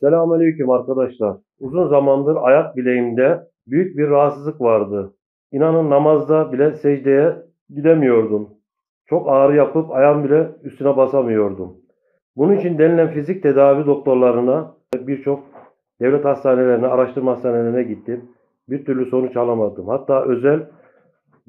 [0.00, 1.36] Selamünaleyküm arkadaşlar.
[1.60, 5.14] Uzun zamandır ayak bileğimde büyük bir rahatsızlık vardı.
[5.52, 7.36] İnanın namazda bile secdeye
[7.70, 8.48] gidemiyordum.
[9.06, 11.76] Çok ağrı yapıp ayağım bile üstüne basamıyordum.
[12.36, 15.40] Bunun için denilen fizik tedavi doktorlarına birçok
[16.00, 18.24] devlet hastanelerine, araştırma hastanelerine gittim.
[18.68, 19.88] Bir türlü sonuç alamadım.
[19.88, 20.66] Hatta özel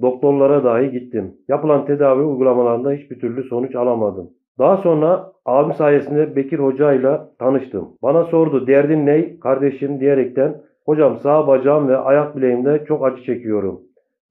[0.01, 1.37] doktorlara dahi gittim.
[1.47, 4.29] Yapılan tedavi uygulamalarında hiçbir türlü sonuç alamadım.
[4.59, 7.89] Daha sonra abim sayesinde Bekir Hoca ile tanıştım.
[8.03, 13.81] Bana sordu derdin ne kardeşim diyerekten hocam sağ bacağım ve ayak bileğimde çok acı çekiyorum.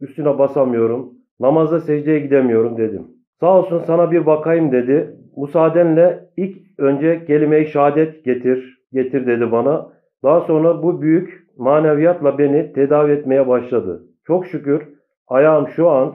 [0.01, 1.13] Üstüne basamıyorum.
[1.41, 3.07] Namazda secdeye gidemiyorum dedim.
[3.41, 5.15] Sağ olsun sana bir bakayım dedi.
[5.37, 9.89] Müsaadenle ilk önce kelime-i şehadet getir, getir dedi bana.
[10.23, 14.03] Daha sonra bu büyük maneviyatla beni tedavi etmeye başladı.
[14.27, 14.89] Çok şükür
[15.29, 16.15] ayağım şu an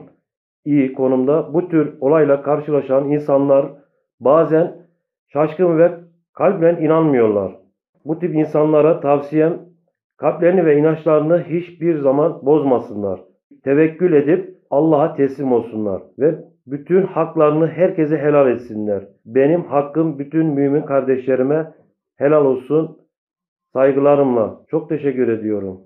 [0.64, 1.54] iyi konumda.
[1.54, 3.66] Bu tür olayla karşılaşan insanlar
[4.24, 4.76] bazen
[5.32, 5.92] şaşkın ve
[6.34, 7.56] kalben inanmıyorlar.
[8.04, 9.60] Bu tip insanlara tavsiyem
[10.16, 13.20] kalplerini ve inançlarını hiçbir zaman bozmasınlar.
[13.64, 19.04] Tevekkül edip Allah'a teslim olsunlar ve bütün haklarını herkese helal etsinler.
[19.26, 21.72] Benim hakkım bütün mümin kardeşlerime
[22.16, 22.98] helal olsun.
[23.72, 25.80] Saygılarımla çok teşekkür ediyorum.